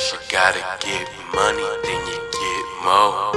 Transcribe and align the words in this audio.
First 0.00 0.14
you 0.14 0.32
gotta 0.32 0.64
get 0.80 1.08
money, 1.34 1.68
then 1.84 2.00
you 2.08 2.18
get 2.32 2.64
more. 2.82 3.34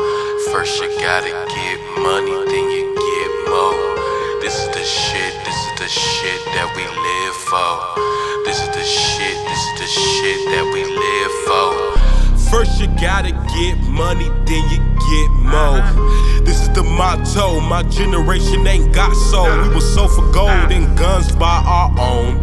First 0.50 0.82
you 0.82 0.88
gotta 1.02 1.28
get 1.28 1.79
money, 2.00 2.32
then 2.32 2.71
you 2.71 2.96
get 2.96 3.32
more. 3.52 4.39
This 4.39 4.55
is 4.64 4.68
the 4.70 4.84
shit, 4.86 5.34
this 5.43 5.60
is 5.60 5.79
the 5.79 5.89
shit 5.89 6.39
that 6.55 6.71
we 6.73 6.84
live 6.88 7.36
for. 7.52 8.46
This 8.46 8.61
is 8.61 8.70
the 8.70 8.82
shit, 8.82 9.36
this 9.43 9.60
is 9.60 9.79
the 9.82 9.88
shit 9.88 10.39
that 10.55 10.65
we 10.71 10.86
live 10.88 11.34
for. 11.43 12.50
First 12.50 12.80
you 12.80 12.88
gotta 12.96 13.32
get 13.32 13.77
money, 13.89 14.30
then 14.47 14.64
you 14.71 14.80
get 14.80 15.30
more. 15.43 15.83
This 16.46 16.61
is 16.61 16.69
the 16.69 16.83
motto, 16.83 17.60
my 17.60 17.83
generation 17.83 18.66
ain't 18.66 18.96
got 18.96 19.14
soul. 19.14 19.52
We 19.64 19.75
was 19.75 19.93
sold 19.93 20.11
for 20.11 20.32
gold 20.32 20.71
and 20.71 20.97
guns 20.97 21.30
by 21.36 21.61
our 21.66 21.91
own 22.00 22.41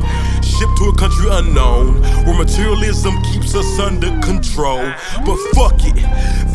shipped 0.61 0.77
to 0.77 0.85
a 0.91 0.95
country 0.95 1.27
unknown 1.31 2.05
materialism 2.41 3.21
keeps 3.23 3.55
us 3.55 3.79
under 3.79 4.09
control. 4.21 4.81
But 5.27 5.37
fuck 5.53 5.77
it, 5.85 5.97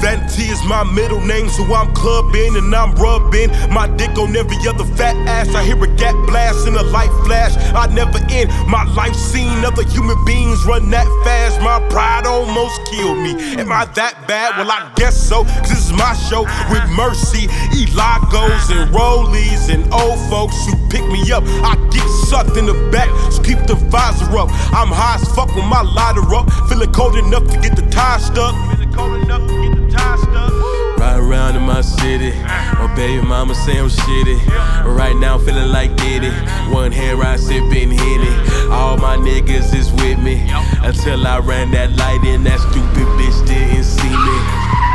vanity 0.02 0.50
is 0.50 0.64
my 0.66 0.84
middle 0.84 1.22
name, 1.22 1.48
so 1.48 1.62
I'm 1.74 1.94
clubbing 1.94 2.56
and 2.58 2.74
I'm 2.74 2.96
rubbing 2.96 3.52
my 3.70 3.88
dick 3.96 4.18
on 4.18 4.36
every 4.36 4.58
other 4.68 4.84
fat 4.98 5.16
ass. 5.28 5.54
I 5.54 5.64
hear 5.64 5.82
a 5.84 5.88
gap 5.96 6.16
blast 6.26 6.68
and 6.68 6.76
a 6.76 6.84
light 6.84 7.14
flash. 7.26 7.54
I 7.76 7.86
never 7.94 8.18
end 8.32 8.50
my 8.68 8.84
life 8.96 9.16
scene. 9.16 9.64
Other 9.64 9.84
human 9.84 10.18
beings 10.26 10.66
run 10.66 10.90
that 10.90 11.08
fast. 11.24 11.62
My 11.62 11.78
pride 11.90 12.26
almost 12.26 12.82
killed 12.90 13.20
me. 13.20 13.34
Am 13.62 13.72
I 13.72 13.86
that 13.94 14.28
bad? 14.28 14.58
Well, 14.58 14.72
I 14.72 14.92
guess 14.96 15.16
so. 15.16 15.44
Cause 15.44 15.70
this 15.70 15.86
is 15.86 15.94
my 15.94 16.14
show 16.30 16.42
with 16.74 16.86
Mercy, 16.98 17.46
Elagos, 17.78 18.74
and 18.74 18.90
Rollies, 18.90 19.70
and 19.70 19.86
old 19.94 20.18
folks 20.30 20.58
who 20.66 20.74
pick 20.90 21.06
me 21.08 21.32
up. 21.32 21.44
I 21.62 21.76
get 21.92 22.08
sucked 22.26 22.58
in 22.58 22.66
the 22.66 22.90
back, 22.92 23.10
so 23.32 23.44
keep 23.44 23.60
the 23.68 23.76
visor 23.76 24.38
up. 24.38 24.50
I'm 24.74 24.90
high 24.90 25.22
as 25.22 25.28
fuck 25.36 25.54
with 25.56 25.66
my 25.66 25.75
lighter 25.84 26.36
up. 26.36 26.52
Feeling 26.70 26.92
cold 26.92 27.16
enough 27.16 27.46
to 27.48 27.60
get 27.60 27.76
the 27.76 27.84
tie 27.90 28.18
stuck. 28.18 28.54
Feeling 28.72 28.94
cold 28.94 29.22
enough 29.24 29.48
to 29.48 29.54
get 29.62 29.76
the 29.76 29.92
tie 29.92 30.18
stuck. 30.18 30.52
Ride 30.98 31.20
around 31.20 31.56
in 31.56 31.64
my 31.64 31.82
city. 31.82 32.32
My 32.80 32.92
baby 32.96 33.22
mama 33.26 33.56
say 33.56 33.78
I'm 33.80 33.90
shitty. 33.90 34.38
Right 34.86 35.16
now 35.16 35.36
I'm 35.36 35.46
feeling 35.46 35.72
like 35.72 35.96
Diddy. 35.98 36.30
One 36.72 36.92
hand 36.92 37.20
ride 37.20 37.40
sipping 37.40 37.92
Henny. 37.92 38.34
All 38.72 38.98
my 38.98 39.18
niggas 39.18 39.74
is 39.74 39.92
with 39.94 40.20
me. 40.20 40.48
Until 40.84 41.26
I 41.28 41.40
ran 41.40 41.72
that 41.72 41.96
light 41.98 42.24
in, 42.24 42.44
that 42.44 42.60
stupid 42.60 43.08
bitch 43.18 43.48
didn't 43.48 43.84
see 43.84 44.10
me. 44.10 44.95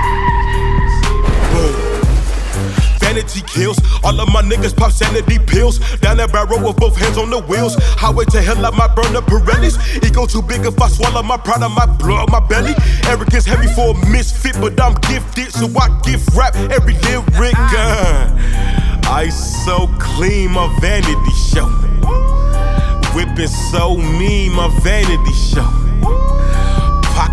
Kills. 3.53 3.79
All 4.05 4.19
of 4.19 4.29
my 4.33 4.43
niggas 4.43 4.77
pop 4.77 4.93
sanity 4.93 5.39
pills. 5.39 5.79
Down 6.01 6.17
that 6.19 6.33
barrel 6.33 6.61
with 6.67 6.77
both 6.77 6.97
hands 6.97 7.19
on 7.19 7.31
the 7.31 7.41
wheels. 7.41 7.75
Highway 7.99 8.25
to 8.27 8.41
hell, 8.41 8.65
I 8.65 8.71
might 8.71 8.95
burn 8.95 9.15
up 9.17 9.25
Pirellis. 9.25 9.77
Ego 10.07 10.27
too 10.27 10.43
big 10.43 10.65
if 10.65 10.81
I 10.81 10.89
swallow 10.89 11.23
my 11.23 11.37
pride, 11.37 11.61
might 11.61 11.99
blow 11.99 12.17
up 12.17 12.31
my 12.31 12.41
belly. 12.41 12.75
Arrogance 13.07 13.45
heavy 13.45 13.69
for 13.69 13.95
a 13.95 14.07
misfit, 14.11 14.57
but 14.61 14.81
I'm 14.81 14.95
gifted, 15.07 15.53
so 15.53 15.67
I 15.79 15.89
gift 16.03 16.31
rap 16.35 16.55
every 16.71 16.95
lyric. 17.07 17.55
Uh, 17.59 18.31
I 19.05 19.29
so 19.29 19.89
clean, 19.99 20.53
my 20.53 20.67
vanity 20.81 21.35
show. 21.51 21.67
Whipping 23.15 23.49
so 23.49 23.97
mean, 23.97 24.53
my 24.53 24.69
vanity 24.83 25.33
show. 25.33 25.67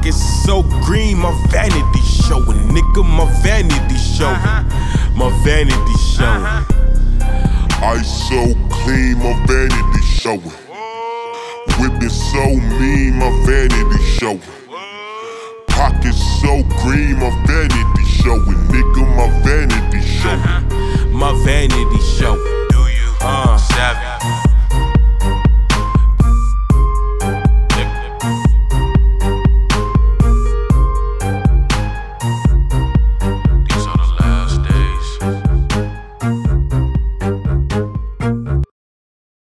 Pockets 0.08 0.46
so 0.46 0.64
green, 0.86 1.18
my 1.18 1.34
vanity 1.50 2.00
show. 2.00 2.38
A 2.38 2.54
nigga, 2.72 3.04
my 3.04 3.26
vanity 3.44 3.98
show. 3.98 4.28
Uh-huh. 4.28 4.64
My 5.18 5.30
vanity 5.44 5.98
show. 6.16 6.24
Uh-huh. 6.24 6.64
I 7.84 8.02
so 8.04 8.56
clean, 8.70 9.18
my 9.18 9.34
vanity 9.46 10.02
showing. 10.06 10.40
Whipping 11.78 12.08
so 12.08 12.46
mean, 12.80 13.16
my 13.16 13.30
vanity 13.46 14.02
showing. 14.18 14.42
Pockets 15.68 16.24
so 16.40 16.64
green, 16.80 17.20
my 17.20 17.30
vanity 17.46 18.06
showing. 18.24 18.64
Nigga, 18.72 19.04
my 19.18 19.28
vanity 19.44 20.08
showing. 20.08 20.27